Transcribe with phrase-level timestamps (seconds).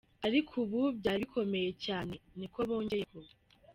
[0.27, 3.19] ariko ubu vyari bikomeye cane," ni ko bongeyeko.